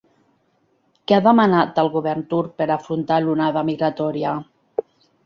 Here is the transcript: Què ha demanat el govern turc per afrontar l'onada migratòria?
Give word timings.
Què 1.11 1.17
ha 1.17 1.23
demanat 1.27 1.77
el 1.83 1.89
govern 1.95 2.23
turc 2.31 2.55
per 2.63 2.67
afrontar 2.77 3.19
l'onada 3.27 3.63
migratòria? 3.69 4.33